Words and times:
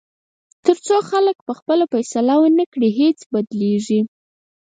تر 0.65 0.77
څو 0.87 0.95
خلک 1.11 1.37
پخپله 1.47 1.85
فیصله 1.93 2.35
ونه 2.39 2.65
کړي، 2.73 2.89
هیڅ 3.01 3.19
بدلېږي. 3.31 4.01